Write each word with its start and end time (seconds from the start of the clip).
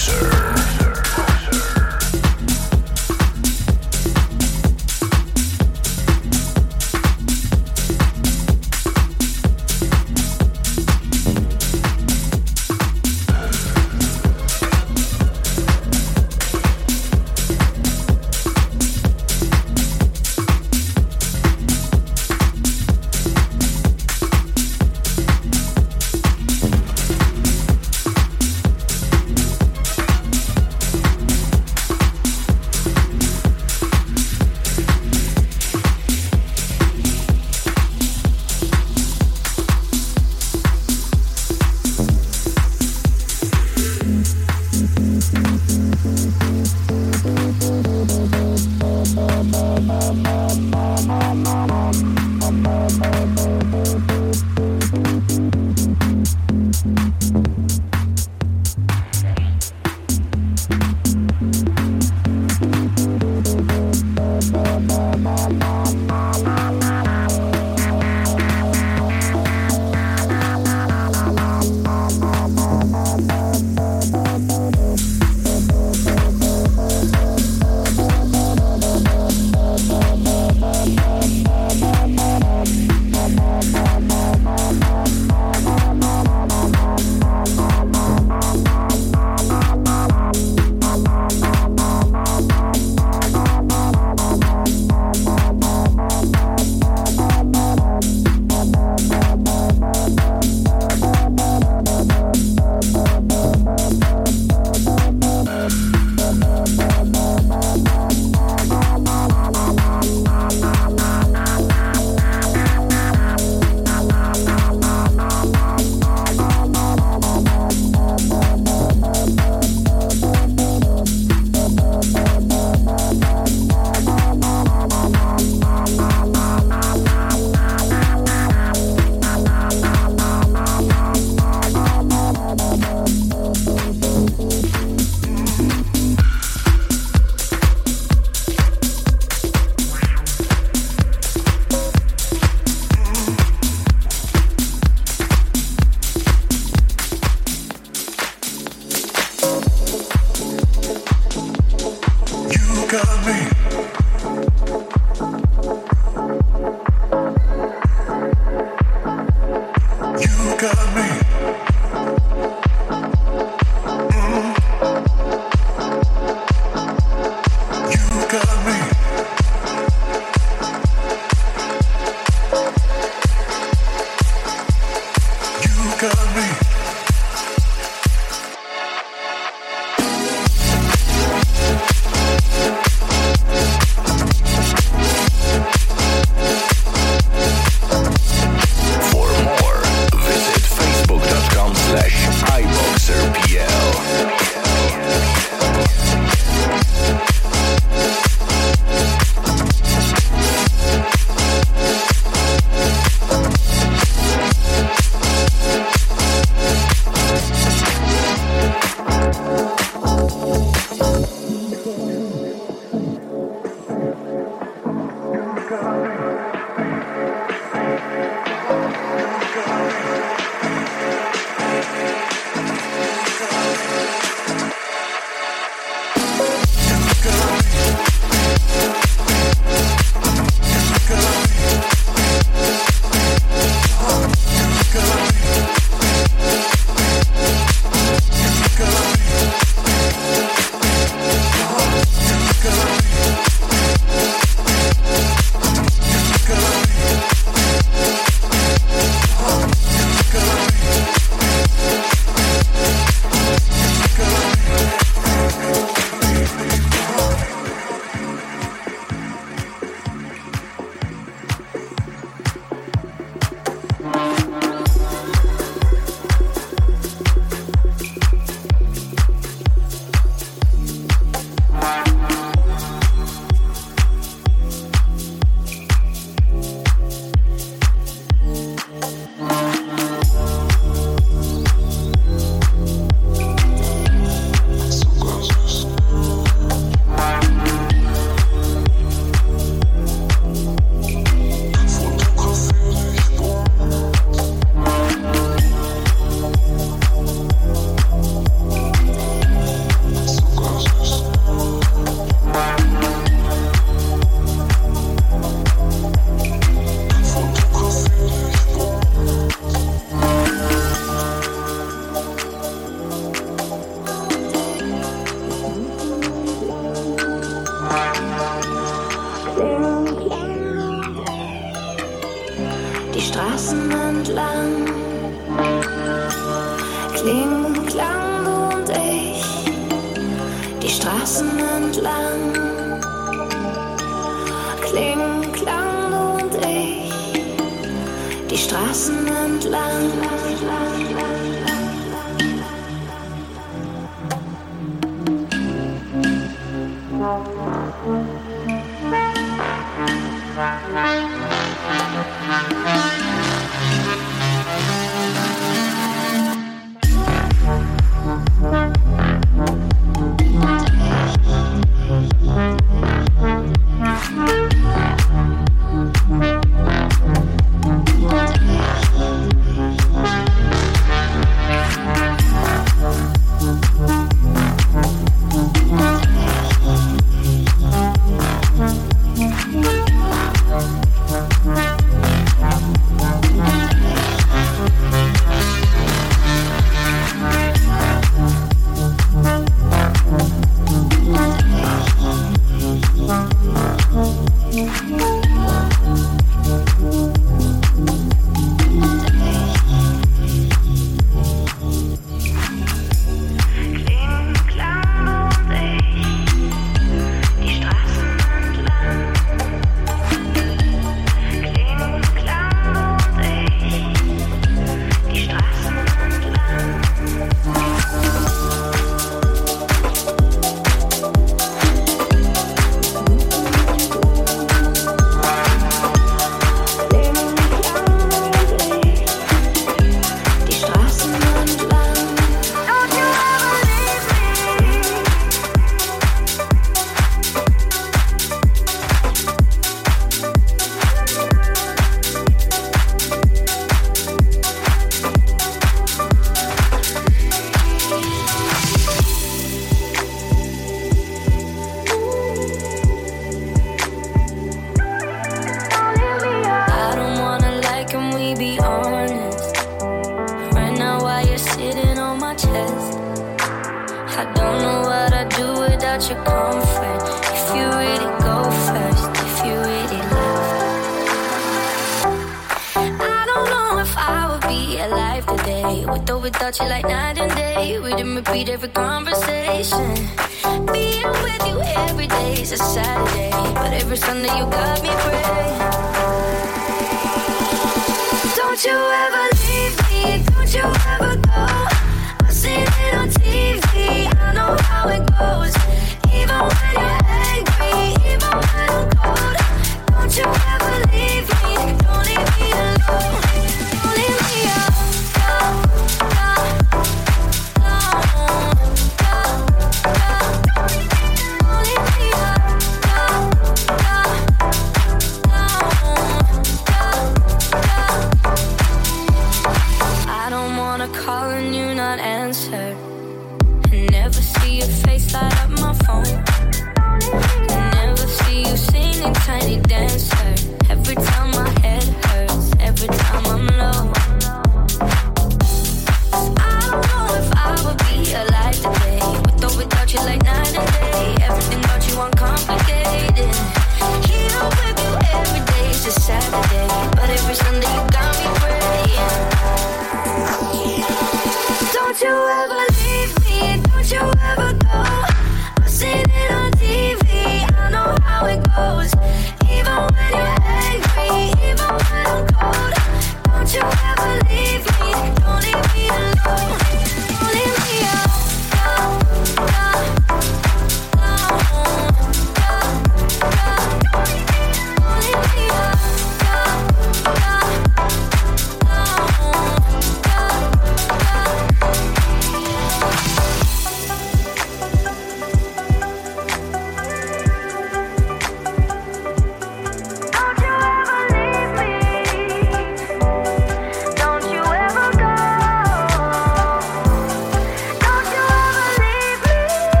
mixer. 0.00 0.59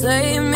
Save 0.00 0.49